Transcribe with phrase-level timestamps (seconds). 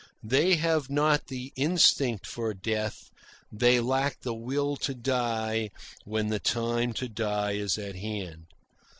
[0.23, 3.11] They have not the instinct for death;
[3.51, 5.69] they lack the will to die
[6.05, 8.45] when the time to die is at hand.